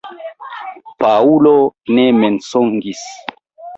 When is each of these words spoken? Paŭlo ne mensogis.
Paŭlo 1.03 1.53
ne 1.99 2.07
mensogis. 2.25 3.07